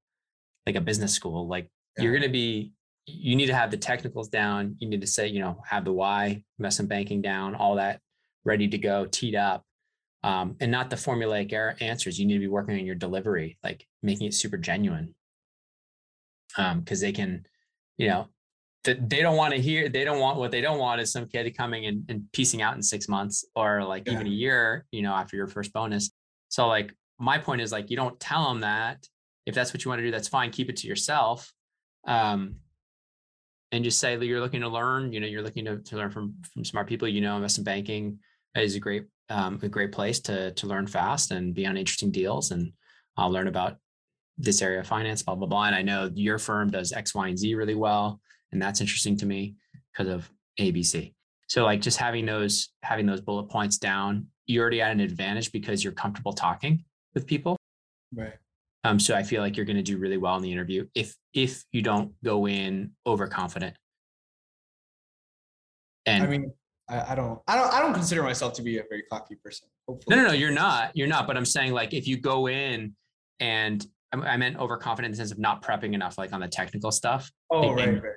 [0.66, 1.48] like a business school.
[1.48, 2.72] Like you're going to be.
[3.08, 4.76] You need to have the technicals down.
[4.80, 8.00] You need to say, you know, have the why, investment banking down, all that
[8.46, 9.64] ready to go, teed up,
[10.24, 12.20] um, and not the formulaic er- answers.
[12.20, 15.14] You need to be working on your delivery, like making it super genuine.
[16.58, 17.46] Um, because they can,
[17.98, 18.28] you know,
[18.86, 19.90] th- they don't want to hear.
[19.90, 22.76] They don't want what they don't want is some kid coming and, and piecing out
[22.76, 26.12] in six months or like even a year, you know, after your first bonus.
[26.50, 29.06] So like my point is like you don't tell them that.
[29.46, 30.50] If that's what you want to do, that's fine.
[30.52, 31.52] Keep it to yourself.
[32.08, 32.56] Um,
[33.72, 36.10] and just say that you're looking to learn, you know, you're looking to, to learn
[36.10, 37.08] from from smart people.
[37.08, 38.20] You know, investment banking
[38.56, 42.12] is a great um, a great place to to learn fast and be on interesting
[42.12, 42.72] deals and
[43.18, 43.78] uh, learn about
[44.38, 45.66] this area of finance, blah blah blah.
[45.66, 48.20] And I know your firm does X, Y, and Z really well,
[48.52, 49.56] and that's interesting to me
[49.92, 51.14] because of ABC.
[51.48, 55.52] So like just having those having those bullet points down, you're already at an advantage
[55.52, 57.58] because you're comfortable talking with people.
[58.14, 58.34] right
[58.84, 61.16] Um, so I feel like you're going to do really well in the interview if
[61.34, 63.76] if you don't go in overconfident.
[66.06, 66.52] And I mean
[66.90, 69.68] I, I don't I don't I don't consider myself to be a very cocky person
[69.88, 70.92] no, no, no, you're not.
[70.96, 71.28] You're not.
[71.28, 72.96] But I'm saying like if you go in
[73.40, 73.86] and
[74.24, 76.92] I I meant overconfident in the sense of not prepping enough, like on the technical
[76.92, 77.32] stuff.
[77.52, 78.14] oh right right right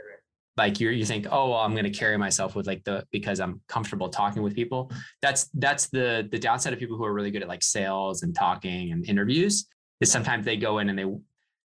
[0.57, 3.41] Like you you think, oh, well, I'm going to carry myself with like the because
[3.41, 4.91] I'm comfortable talking with people.
[5.23, 8.35] That's that's the the downside of people who are really good at like sales and
[8.35, 9.67] talking and interviews
[10.01, 11.07] is sometimes they go in and they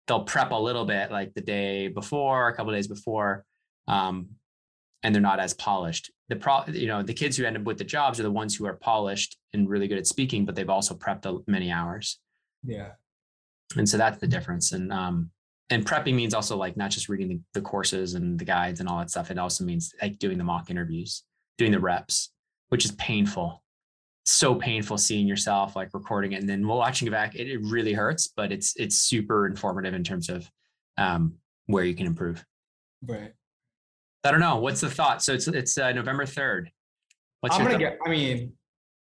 [0.08, 3.46] they'll prep a little bit like the day before, a couple days before,
[3.88, 4.28] um,
[5.04, 6.12] and they're not as polished.
[6.30, 8.56] The pro, you know, the kids who end up with the jobs are the ones
[8.56, 12.20] who are polished and really good at speaking, but they've also prepped many hours.
[12.64, 12.92] Yeah.
[13.78, 14.72] And so that's the difference.
[14.72, 15.32] And um,
[15.70, 18.90] and prepping means also like not just reading the, the courses and the guides and
[18.90, 19.30] all that stuff.
[19.30, 21.24] It also means like doing the mock interviews,
[21.58, 22.32] doing the reps,
[22.70, 23.64] which is painful.
[24.26, 27.36] So painful seeing yourself like recording it and then watching it back.
[27.36, 30.50] It, it really hurts, but it's it's super informative in terms of
[30.98, 31.36] um,
[31.68, 32.44] where you can improve.
[33.06, 33.34] Right.
[34.24, 34.58] I don't know.
[34.58, 35.24] What's the thought?
[35.24, 36.72] So it's it's uh, November third.
[37.42, 38.00] What's I'm gonna th- get.
[38.06, 38.54] I mean,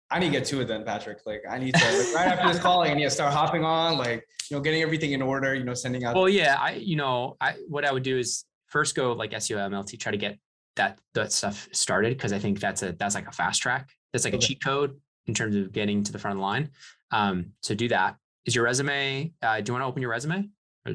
[0.09, 1.19] I need to get to it then, Patrick.
[1.25, 3.97] Like I need to like, right after this call, I need to start hopping on,
[3.97, 5.53] like you know, getting everything in order.
[5.53, 6.15] You know, sending out.
[6.15, 9.57] Well, yeah, I you know, I what I would do is first go like SEO
[9.57, 10.37] MLT, try to get
[10.77, 13.89] that that stuff started because I think that's a that's like a fast track.
[14.13, 14.43] That's like okay.
[14.43, 16.69] a cheat code in terms of getting to the front of the line.
[17.11, 18.15] Um, so do that.
[18.45, 19.33] Is your resume?
[19.41, 20.49] Uh, do you want to open your resume?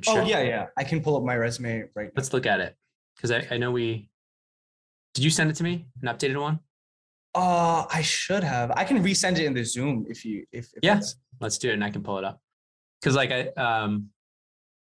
[0.07, 0.67] Oh yeah, yeah.
[0.79, 2.11] I can pull up my resume right.
[2.17, 2.77] Let's look at it
[3.17, 4.09] because I, I know we.
[5.15, 5.85] Did you send it to me?
[6.01, 6.61] An updated one?
[7.35, 8.71] Uh, I should have.
[8.73, 11.01] I can resend it in the Zoom if you if, if yeah.
[11.41, 12.41] Let's do it, and I can pull it up.
[13.01, 14.09] Because like I um,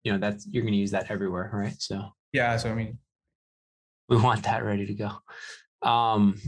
[0.04, 1.76] you know that's you're gonna use that everywhere, right?
[1.80, 2.56] So yeah.
[2.58, 3.00] So I mean,
[4.10, 5.12] we want that ready to go.
[5.82, 6.40] Um.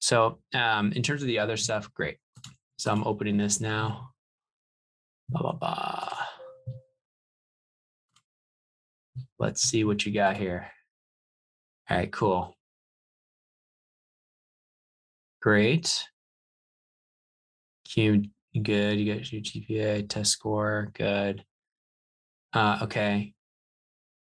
[0.00, 2.16] So um, in terms of the other stuff, great.
[2.78, 4.10] So I'm opening this now.
[5.28, 6.08] Blah blah blah.
[9.38, 10.66] Let's see what you got here.
[11.90, 12.56] All right, cool.
[15.42, 16.06] Great.
[17.88, 18.26] Q,
[18.62, 19.00] good.
[19.00, 21.44] You got your GPA, test score, good.
[22.52, 23.34] Uh, okay.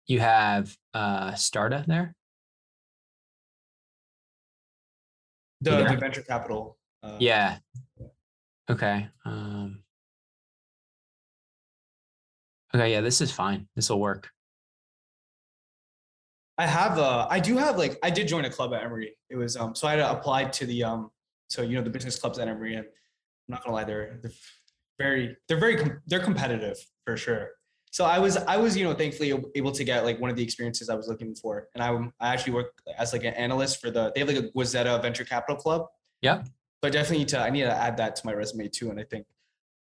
[0.08, 2.14] You have uh, Starta there?
[5.62, 6.78] The, the venture capital.
[7.02, 7.60] Uh, yeah.
[8.70, 9.08] Okay.
[9.24, 9.84] Um,
[12.76, 13.70] okay, yeah, this is fine.
[13.78, 14.30] This will work.
[16.58, 19.16] I have uh I do have like I did join a club at Emory.
[19.30, 21.12] It was um so I had applied to the um
[21.50, 24.32] so you know the business clubs at Emory and I'm not gonna lie they're they're
[25.00, 27.52] very they're very they're competitive for sure.
[27.92, 30.44] So I was I was you know thankfully able to get like one of the
[30.44, 31.90] experiences I was looking for and I
[32.20, 35.26] I actually work as like an analyst for the they have like a Goizueta venture
[35.26, 35.88] capital club.
[36.22, 36.44] Yeah.
[36.44, 39.00] So I definitely need to I need to add that to my resume too and
[39.00, 39.26] I think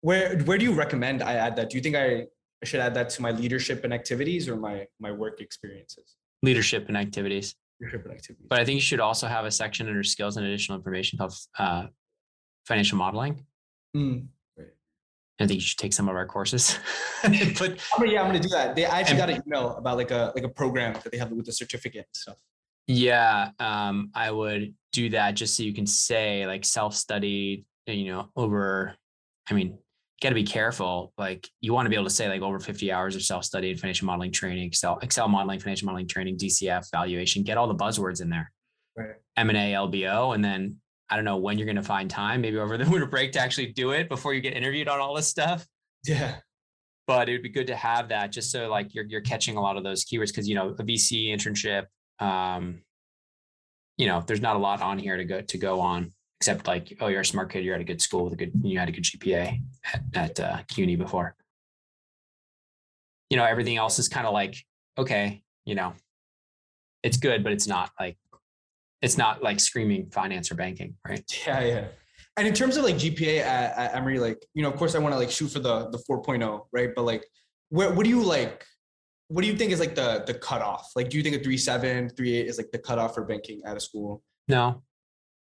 [0.02, 1.70] where where do you recommend I add that?
[1.70, 2.28] Do you think I
[2.64, 6.16] should add that to my leadership and activities or my my work experiences?
[6.44, 7.56] Leadership and activities.
[7.82, 8.46] Leadership and activities.
[8.48, 11.34] But I think you should also have a section under skills and additional information called
[11.58, 11.88] uh,
[12.68, 13.44] financial modeling.
[13.98, 14.28] Mm.
[15.40, 16.78] I think you should take some of our courses.
[17.24, 17.32] but
[18.06, 18.76] yeah, I'm gonna do that.
[18.76, 21.32] They I actually got an email about like a like a program that they have
[21.32, 22.38] with the certificate and stuff.
[22.88, 27.66] Yeah, um, I would do that just so you can say like self study.
[27.88, 28.96] You know, over.
[29.50, 29.78] I mean,
[30.22, 31.14] got to be careful.
[31.18, 34.06] Like you want to be able to say like over 50 hours of self-studied financial
[34.06, 38.30] modeling training, Excel, Excel modeling, financial modeling training, DCF valuation, get all the buzzwords in
[38.30, 38.52] there.
[38.96, 39.16] Right.
[39.38, 40.36] M&A, LBO.
[40.36, 40.78] And then
[41.10, 43.40] I don't know when you're going to find time, maybe over the winter break to
[43.40, 45.66] actually do it before you get interviewed on all this stuff.
[46.06, 46.36] Yeah.
[47.06, 49.62] But it would be good to have that just so like you're, you're catching a
[49.62, 50.34] lot of those keywords.
[50.34, 51.86] Cause you know, a VC internship,
[52.20, 52.82] um,
[53.98, 56.98] you know, there's not a lot on here to go, to go on except like,
[57.00, 58.90] oh, you're a smart kid, you're at a good school with a good, you had
[58.90, 59.62] a good GPA
[59.94, 61.38] at, at uh, CUNY before.
[63.30, 64.58] You know, everything else is kind of like,
[64.98, 65.94] okay, you know,
[67.02, 68.18] it's good, but it's not like,
[69.02, 71.24] it's not like screaming finance or banking, right?
[71.48, 71.88] Yeah, yeah.
[72.36, 75.00] And in terms of like GPA at, at Emory, like, you know, of course I
[75.00, 76.90] want to like shoot for the the 4.0, right?
[76.94, 77.24] But like,
[77.70, 78.66] where, what do you like,
[79.30, 80.92] what do you think is like the the cutoff?
[80.94, 83.80] Like, do you think a 3.7, 3.8 is like the cutoff for banking at a
[83.80, 84.22] school?
[84.50, 84.84] No,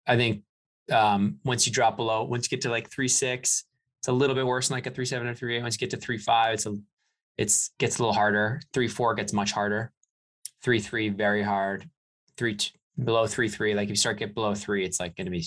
[0.06, 0.42] I think
[0.90, 3.64] um, once you drop below, once you get to like three six,
[4.00, 5.62] it's a little bit worse than like a three seven or three eight.
[5.62, 6.76] Once you get to three five, it's a
[7.38, 8.60] it's gets a little harder.
[8.72, 9.92] Three four gets much harder.
[10.62, 11.88] Three three very hard.
[12.36, 12.58] Three
[13.02, 15.44] below three three, like if you start get below three, it's like gonna be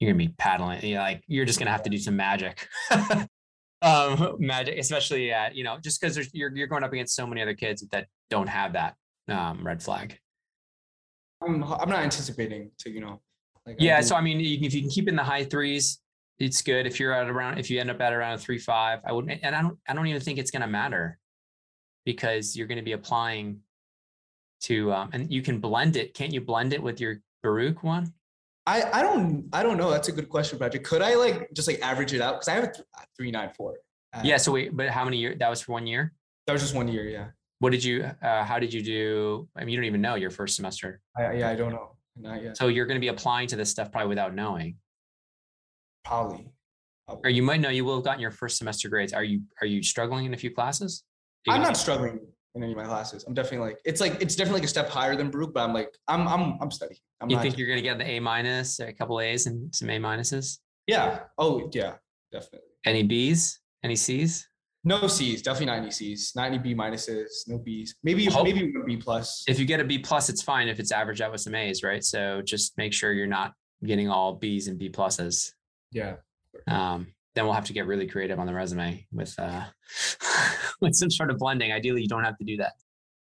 [0.00, 0.84] you're gonna be paddling.
[0.84, 2.66] You know, like you're just gonna have to do some magic.
[3.82, 7.42] um, magic, especially at you know, just because you're you're going up against so many
[7.42, 8.94] other kids that don't have that
[9.28, 10.18] um, red flag.
[11.42, 13.20] I'm I'm not anticipating to you know
[13.66, 16.00] like yeah, I so I mean, if you can keep in the high threes,
[16.38, 16.86] it's good.
[16.86, 19.40] If you're at around, if you end up at around a three five, I wouldn't,
[19.42, 21.18] and I don't, I don't even think it's going to matter
[22.04, 23.60] because you're going to be applying
[24.62, 26.14] to, um, and you can blend it.
[26.14, 28.12] Can't you blend it with your Baruch one?
[28.66, 29.90] I, I don't I don't know.
[29.90, 30.84] That's a good question, Patrick.
[30.84, 32.34] Could I like just like average it out?
[32.34, 32.72] Because I have a
[33.16, 33.76] three nine four.
[34.14, 34.38] Uh, yeah.
[34.38, 35.38] So wait, but how many years?
[35.38, 36.14] That was for one year.
[36.46, 37.04] That was just one year.
[37.04, 37.26] Yeah.
[37.58, 38.10] What did you?
[38.22, 39.48] Uh, how did you do?
[39.56, 41.00] I mean, you don't even know your first semester.
[41.16, 41.93] I, yeah, I don't know.
[42.16, 42.56] Not yet.
[42.56, 44.76] So you're going to be applying to this stuff probably without knowing.
[46.04, 46.46] Probably.
[47.08, 47.20] Oh.
[47.22, 49.12] Or you might know you will have gotten your first semester grades.
[49.12, 51.02] Are you are you struggling in a few classes?
[51.48, 52.20] I'm not struggling
[52.54, 53.24] in any of my classes.
[53.26, 55.74] I'm definitely like it's like it's definitely like a step higher than Baruch, but I'm
[55.74, 56.98] like I'm I'm I'm studying.
[57.20, 59.98] I'm You think you're gonna get the A minus, a couple A's, and some A
[59.98, 60.58] minuses?
[60.86, 61.20] yeah.
[61.36, 61.94] Oh yeah,
[62.32, 62.68] definitely.
[62.86, 63.60] Any B's?
[63.82, 64.48] Any C's?
[64.86, 67.94] No C's, definitely not any C's, not any B minuses, no B's.
[68.02, 69.44] Maybe Hope- maybe one B plus.
[69.48, 70.68] If you get a B plus, it's fine.
[70.68, 72.04] If it's average out with some A's, right?
[72.04, 75.52] So just make sure you're not getting all B's and B pluses.
[75.90, 76.16] yeah.
[76.68, 79.64] Um, then we'll have to get really creative on the resume with uh
[80.80, 81.72] with some sort of blending.
[81.72, 82.74] Ideally, you don't have to do that.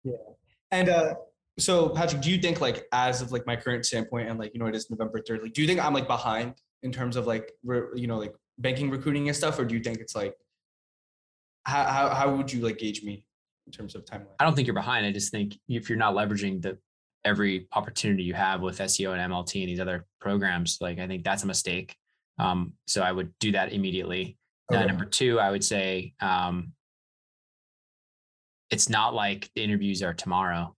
[0.03, 0.13] Yeah.
[0.71, 1.15] And uh
[1.59, 4.59] so Patrick, do you think like as of like my current standpoint and like you
[4.59, 7.25] know it is November 3rd, like do you think I'm like behind in terms of
[7.25, 10.35] like re- you know like banking recruiting and stuff, or do you think it's like
[11.63, 13.25] how how, how would you like gauge me
[13.65, 14.27] in terms of timeline?
[14.39, 15.05] I don't think you're behind.
[15.05, 16.77] I just think if you're not leveraging the
[17.25, 21.23] every opportunity you have with SEO and MLT and these other programs, like I think
[21.23, 21.95] that's a mistake.
[22.37, 24.37] Um, so I would do that immediately.
[24.71, 24.85] Okay.
[24.85, 26.73] number two, I would say um,
[28.69, 30.75] it's not like the interviews are tomorrow,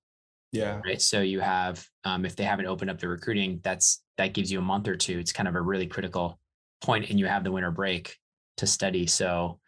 [0.51, 0.81] Yeah.
[0.85, 1.01] right?
[1.01, 4.59] So you have um, if they haven't opened up the recruiting, that's that gives you
[4.59, 5.17] a month or two.
[5.19, 6.39] It's kind of a really critical
[6.81, 8.17] point, and you have the winter break
[8.57, 9.07] to study.
[9.07, 9.59] So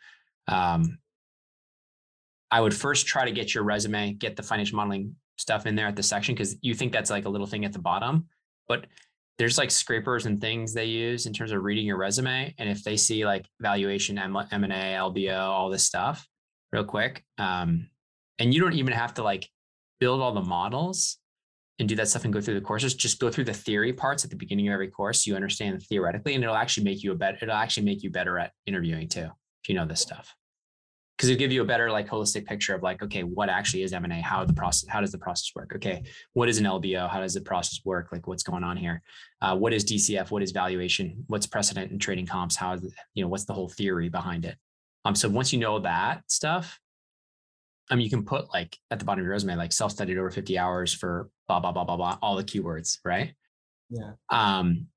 [0.47, 0.97] um,
[2.52, 5.88] I would first try to get your resume, get the financial modeling stuff in there
[5.88, 8.28] at the section because you think that's like a little thing at the bottom,
[8.68, 8.86] but
[9.38, 12.54] there's like scrapers and things they use in terms of reading your resume.
[12.58, 16.28] And if they see like valuation, M and A, LBO, all this stuff,
[16.72, 17.88] real quick, um,
[18.40, 19.48] and you don't even have to like
[20.00, 21.18] build all the models
[21.80, 22.96] and do that stuff and go through the courses.
[22.96, 25.28] Just go through the theory parts at the beginning of every course.
[25.28, 27.38] You understand theoretically, and it'll actually make you a better.
[27.42, 29.30] It'll actually make you better at interviewing too
[29.64, 30.36] if you know this stuff
[31.17, 33.91] because it'll give you a better like holistic picture of like okay what actually is
[33.91, 35.73] m&a how the process how does the process work?
[35.75, 36.03] Okay
[36.34, 38.10] what is an lbo how does the process work?
[38.12, 39.01] Like what's going on here?
[39.41, 41.23] Uh, what is dcf what is valuation?
[41.27, 42.56] What's precedent in trading comps?
[42.56, 44.58] How is it, you know what's the whole theory behind it?
[45.06, 46.80] Um so once you know that stuff
[47.89, 50.58] um you can put like at the bottom of your resume like self-studied over 50
[50.58, 53.34] hours for blah blah blah blah blah all the keywords right?
[53.89, 54.12] Yeah.
[54.30, 54.88] um,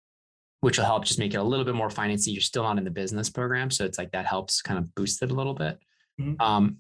[0.61, 2.33] which will help just make it a little bit more financy.
[2.33, 5.23] You're still not in the business program, so it's like that helps kind of boost
[5.23, 5.79] it a little bit.
[6.21, 6.41] Mhm.
[6.41, 6.77] Um,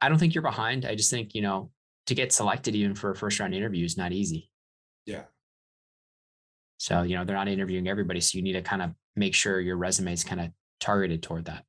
[0.00, 0.84] I don't think you're behind.
[0.84, 1.70] I just think you know
[2.06, 4.50] to get selected even for a first round interview is not easy.
[5.04, 5.24] Yeah.
[6.78, 9.60] So you know they're not interviewing everybody, so you need to kind of make sure
[9.60, 11.64] your resume is kind of targeted toward that.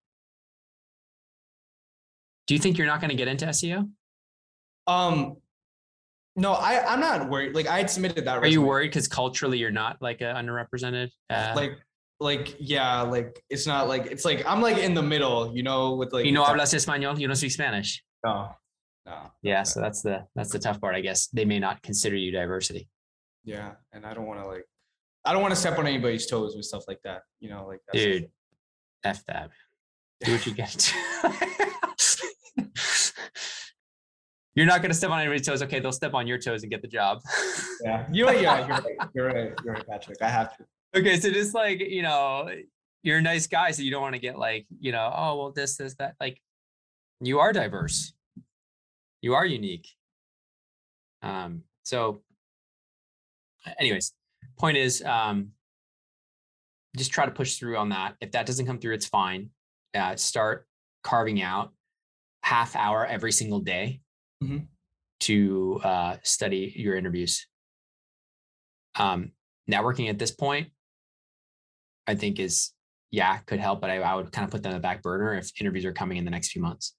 [2.48, 3.90] Do you think you're not going to get into SEO?
[4.88, 5.38] Um
[6.36, 7.56] no, I I'm not worried.
[7.56, 11.10] Like I had submitted that Are you worried because culturally you're not like a underrepresented?
[11.30, 11.74] Uh, like
[12.20, 15.96] like yeah, like it's not like it's like I'm like in the middle, you know,
[15.96, 17.18] with like you know, hablas español.
[17.20, 18.04] You don't speak Spanish.
[18.26, 18.50] no,
[19.06, 20.96] no, Yeah, so that's the that's the tough part.
[20.96, 22.90] I guess they may not consider you diversity.
[23.44, 24.66] yeah, and I don't want to like
[25.26, 27.80] I don't want to step on anybody's toes with stuff like that, you know, like
[27.88, 28.30] that's Dude,
[29.04, 29.50] F that.
[29.50, 29.50] Man.
[30.22, 30.94] Do what you get.
[34.56, 35.62] You're not going to step on anybody's toes.
[35.64, 37.22] Okay, they'll step on your toes and get the job.
[37.82, 40.18] Yeah, you yeah, you're right, you're right, you're right, Patrick.
[40.22, 40.66] I have to.
[40.96, 42.50] Okay, so just like you know,
[43.04, 45.52] you're a nice guy, so you don't want to get like you know, oh well,
[45.52, 46.16] this, this, that.
[46.20, 46.42] Like,
[47.22, 48.14] you are diverse.
[49.22, 49.88] You are unique.
[51.22, 51.64] Um.
[51.84, 52.22] So,
[53.80, 54.14] anyways,
[54.58, 55.50] point is, um,
[56.96, 58.16] just try to push through on that.
[58.22, 59.50] If that doesn't come through, it's fine.
[59.96, 60.68] Uh, start
[61.04, 61.74] carving out
[62.44, 64.02] half hour every single day
[64.44, 64.68] Mhm.
[65.22, 67.48] to uh, study your interviews.
[68.96, 69.32] Um,
[69.70, 70.70] networking at this point,
[72.10, 72.74] I think is
[73.12, 75.36] yeah could help, but I, I would kind of put that on the back burner
[75.36, 76.96] if interviews are coming in the next few months,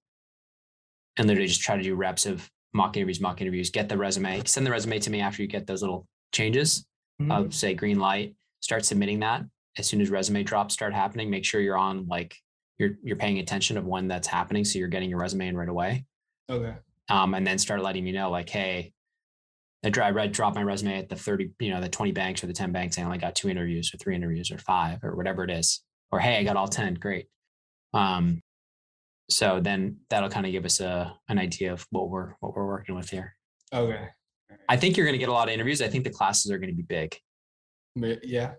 [1.17, 3.71] and literally just try to do reps of mock interviews, mock interviews.
[3.71, 6.87] Get the resume, send the resume to me after you get those little changes
[7.21, 7.33] Mhm.
[7.47, 9.45] of say green light, start submitting that
[9.77, 11.29] as soon as resume drops start happening.
[11.29, 12.35] Make sure you're on like
[12.79, 15.69] you're you're paying attention of when that's happening, so you're getting your resume in right
[15.69, 16.07] away.
[16.49, 16.75] okay.
[17.09, 18.93] Um, and then start letting me know like, hey,
[19.83, 22.53] I read drop my resume at the 30, you know, the 20 banks or the
[22.53, 25.45] 10 banks, and I only got two interviews or three interviews or five or whatever
[25.45, 25.83] it is.
[26.13, 26.95] Or hey, I got all 10.
[26.95, 27.27] Great.
[27.95, 28.43] Um,
[29.31, 32.67] so then that'll kind of give us a an idea of what we're what we're
[32.67, 33.37] working with here.
[33.73, 34.09] Okay.
[34.69, 35.81] I think you're going to get a lot of interviews.
[35.81, 37.17] I think the classes are going to be big.
[37.95, 38.53] Yeah.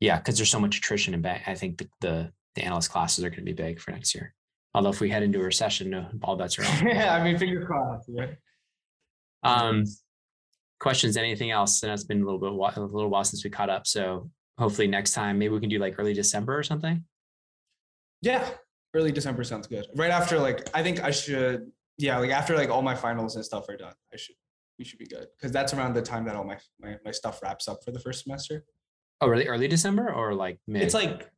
[0.00, 1.42] Yeah, because there's so much attrition in bank.
[1.46, 4.34] I think the, the the analyst classes are going to be big for next year.
[4.74, 6.82] Although if we head into a recession, no, all bets are off.
[6.86, 7.14] yeah.
[7.14, 8.08] I mean, fingers crossed.
[8.08, 8.26] Yeah.
[9.42, 9.84] Um,
[10.80, 11.16] questions?
[11.16, 11.82] Anything else?
[11.82, 13.86] And it's been a little bit a little while since we caught up.
[13.86, 17.04] So hopefully next time, maybe we can do like early December or something.
[18.22, 18.48] Yeah.
[18.92, 19.86] Early December sounds good.
[19.94, 21.70] Right after, like, I think I should.
[21.96, 24.34] Yeah, like after like all my finals and stuff are done, I should.
[24.78, 27.42] We should be good because that's around the time that all my, my my stuff
[27.42, 28.64] wraps up for the first semester.
[29.20, 29.46] Oh, really?
[29.46, 30.80] Early December or like mid?
[30.80, 31.30] It's like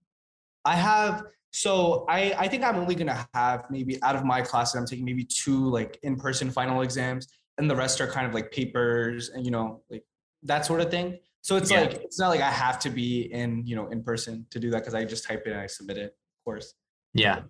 [0.64, 4.76] I have so I I think I'm only gonna have maybe out of my classes
[4.76, 7.26] I'm taking maybe two like in person final exams,
[7.58, 10.04] and the rest are kind of like papers and you know like
[10.44, 11.18] that sort of thing.
[11.42, 11.80] So it's Yeah.
[11.82, 14.70] like it's not like I have to be in you know in person to do
[14.70, 16.06] that because I just type it and I submit it.
[16.06, 16.74] Of course.
[17.14, 17.42] Yeah.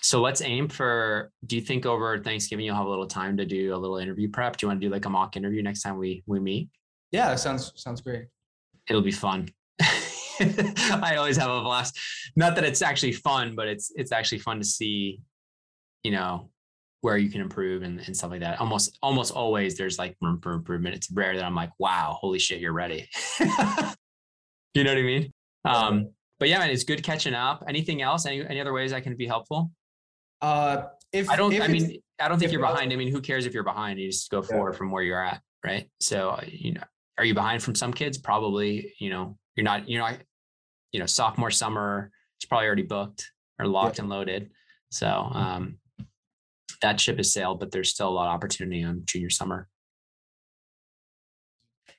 [0.00, 1.32] So let's aim for.
[1.46, 4.28] Do you think over Thanksgiving you'll have a little time to do a little interview
[4.28, 4.56] prep?
[4.56, 6.68] Do you want to do like a mock interview next time we we meet?
[7.10, 8.26] Yeah, that sounds sounds great.
[8.88, 9.48] It'll be fun.
[9.80, 11.98] I always have a blast.
[12.36, 15.22] Not that it's actually fun, but it's it's actually fun to see,
[16.02, 16.50] you know,
[17.04, 18.58] where you can improve and, and stuff like that.
[18.58, 20.94] Almost almost always there's like room for improvement.
[20.94, 23.06] It's rare that I'm like, wow, holy shit, you're ready.
[23.40, 25.32] you know what I mean?
[25.66, 26.08] Um,
[26.40, 27.62] but yeah, man, it's good catching up.
[27.68, 28.24] Anything else?
[28.24, 29.70] Any any other ways I can be helpful?
[30.40, 31.52] Uh, if I don't.
[31.52, 32.90] if I mean, I don't think you're behind.
[32.90, 34.00] I mean, who cares if you're behind?
[34.00, 34.48] You just go Yeah.
[34.48, 35.86] forward from where you're at, right?
[36.00, 36.82] So, you know,
[37.18, 38.16] are you behind from some kids?
[38.16, 38.94] Probably.
[38.98, 39.90] You know, you're not.
[39.90, 40.16] You're not.
[40.92, 44.50] You know, sophomore summer it's probably already booked or locked and loaded.
[44.90, 45.76] So, um,
[46.84, 49.68] that ship has sailed, but there's still a lot of opportunity on junior summer.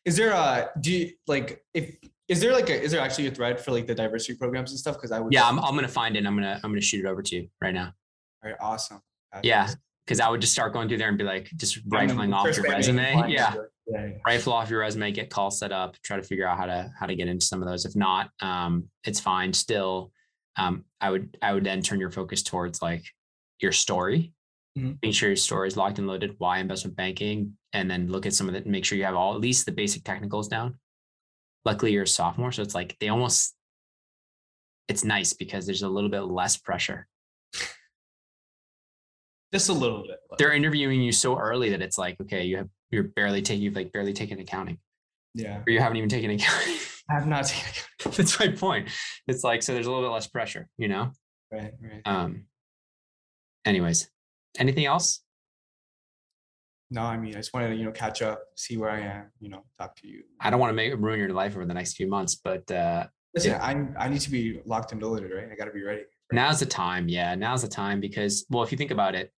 [0.06, 1.96] is there a do you like if
[2.28, 4.80] is there like a is there actually a thread for like the diversity programs and
[4.80, 4.96] stuff?
[4.96, 6.20] Because I would Yeah, I'm, I'm gonna find it.
[6.20, 7.94] and I'm gonna I'm gonna shoot it over to you right now.
[8.44, 9.02] All right, awesome.
[9.42, 9.68] Yeah,
[10.06, 12.66] because I would just start going through there and be like, just rifling off your
[12.72, 13.26] resume.
[13.28, 13.56] Yeah,
[13.88, 14.10] yeah.
[14.26, 17.08] rifle off your resume, get calls set up, try to figure out how to how
[17.08, 17.86] to get into some of those.
[17.86, 19.52] If not, um, it's fine.
[19.52, 20.12] Still,
[20.58, 23.04] um, I would I would then turn your focus towards like
[23.60, 24.32] your story,
[24.78, 24.98] Mhm.
[25.02, 26.36] make sure your story is locked and loaded.
[26.38, 29.16] Why investment banking, and then look at some of it and make sure you have
[29.16, 30.80] all at least the basic technicals down.
[31.64, 33.56] Luckily, you're a sophomore, so it's like they almost
[34.88, 37.08] it's nice because there's a little bit less pressure.
[39.54, 40.20] Just a little bit.
[40.30, 43.64] but- They're interviewing you so early that it's like, okay, you have you're barely taking
[43.64, 44.78] you've like barely taken accounting,
[45.34, 46.76] yeah, or you haven't even taken accounting.
[47.10, 47.84] I have not taken.
[48.12, 48.90] That's my point.
[49.28, 51.12] It's like so there's a little bit less pressure, you know.
[51.52, 52.02] Right, right.
[52.06, 52.46] Um.
[53.66, 54.10] Anyways,
[54.60, 55.22] anything else?
[56.92, 59.32] No, I mean, I just wanted to, you know, catch up, see where I am,
[59.40, 60.24] you know, talk to you.
[60.40, 63.08] I don't want to make ruin your life over the next few months, but uh,
[63.34, 65.50] Listen, I I need to be locked and loaded, right?
[65.52, 66.04] I got to be ready.
[66.32, 67.10] now's the time.
[67.10, 69.32] Yeah, now's the time because well, if you think about it,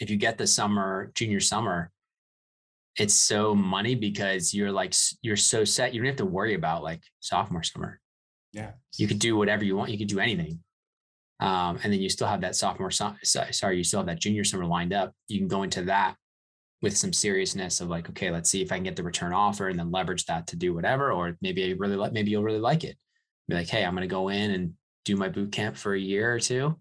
[0.00, 1.90] if you get the summer, junior summer,
[2.96, 5.92] it's so money because you're like you're so set.
[5.92, 8.00] You don't have to worry about like sophomore summer.
[8.52, 8.70] Yeah.
[8.96, 9.90] you could do whatever you want.
[9.90, 10.60] You could do anything.
[11.40, 14.64] Um, and then you still have that sophomore, sorry, you still have that junior summer
[14.64, 15.12] lined up.
[15.28, 16.16] You can go into that
[16.82, 19.68] with some seriousness of like, okay, let's see if I can get the return offer
[19.68, 21.12] and then leverage that to do whatever.
[21.12, 22.96] Or maybe I really like, maybe you'll really like it.
[23.48, 24.72] Be like, hey, I'm going to go in and
[25.04, 26.78] do my boot camp for a year or two,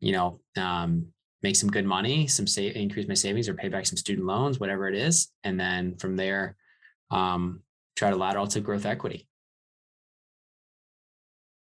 [0.00, 1.06] you know, um,
[1.42, 4.58] make some good money, some say increase my savings or pay back some student loans,
[4.58, 5.30] whatever it is.
[5.44, 6.56] And then from there,
[7.10, 7.62] um,
[7.96, 9.27] try to lateral to growth equity.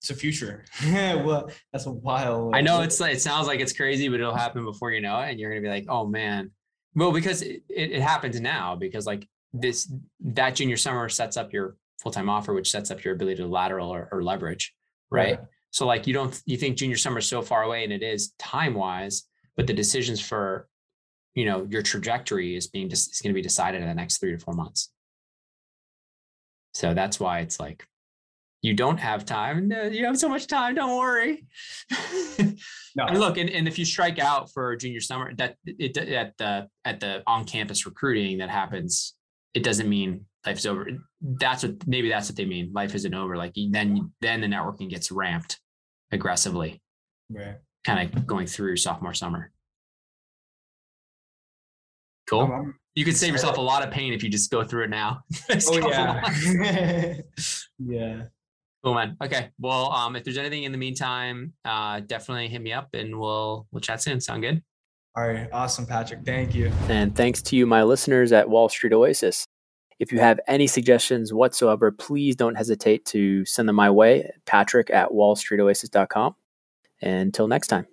[0.01, 0.65] It's a future.
[0.83, 2.55] Yeah, well, that's a wild.
[2.55, 5.19] I know it's like it sounds like it's crazy, but it'll happen before you know
[5.19, 6.51] it, and you're gonna be like, oh man.
[6.95, 11.53] Well, because it, it, it happens now because like this that junior summer sets up
[11.53, 14.73] your full time offer, which sets up your ability to lateral or, or leverage,
[15.11, 15.39] right?
[15.69, 18.33] So like you don't you think junior summer is so far away, and it is
[18.39, 20.67] time wise, but the decisions for
[21.35, 24.31] you know your trajectory is being is going to be decided in the next three
[24.31, 24.91] to four months.
[26.73, 27.85] So that's why it's like
[28.61, 29.67] you don't have time.
[29.67, 30.75] No, you have so much time.
[30.75, 31.45] Don't worry.
[32.95, 33.05] No.
[33.05, 36.67] Mean, look, and, and if you strike out for junior summer, that it at the
[36.85, 39.15] at the on campus recruiting that happens,
[39.53, 40.87] it doesn't mean life's over.
[41.21, 42.71] That's what maybe that's what they mean.
[42.73, 43.37] Life isn't over.
[43.37, 45.59] Like then then the networking gets ramped
[46.11, 46.81] aggressively,
[47.29, 47.55] Right.
[47.85, 49.51] kind of going through sophomore summer.
[52.29, 52.41] Cool.
[52.41, 54.83] I'm- I'm- you could save yourself a lot of pain if you just go through
[54.83, 55.21] it now.
[55.49, 57.17] Oh yeah.
[57.79, 58.23] yeah.
[58.83, 59.15] Cool, man.
[59.23, 59.49] Okay.
[59.59, 63.67] Well, um, if there's anything in the meantime, uh, definitely hit me up and we'll
[63.71, 64.19] we'll chat soon.
[64.19, 64.63] Sound good?
[65.15, 65.49] All right.
[65.51, 66.21] Awesome, Patrick.
[66.25, 66.71] Thank you.
[66.87, 69.47] And thanks to you, my listeners at Wall Street Oasis.
[69.99, 74.89] If you have any suggestions whatsoever, please don't hesitate to send them my way, patrick
[74.89, 76.35] at wallstreetoasis.com.
[77.03, 77.85] Until next time.